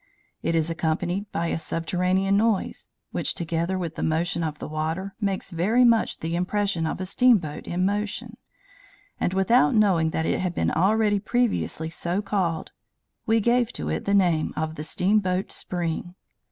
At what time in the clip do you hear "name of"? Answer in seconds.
14.15-14.73